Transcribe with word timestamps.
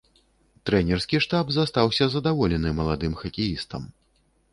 Трэнерскі 0.67 1.19
штаб 1.25 1.51
застаўся 1.57 2.07
задаволены 2.13 2.73
маладым 2.79 3.13
хакеістам. 3.21 3.87